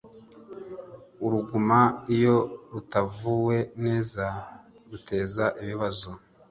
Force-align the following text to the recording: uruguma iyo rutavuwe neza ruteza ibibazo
uruguma 1.25 1.79
iyo 2.15 2.37
rutavuwe 2.71 3.57
neza 3.85 4.25
ruteza 4.89 5.45
ibibazo 5.61 6.09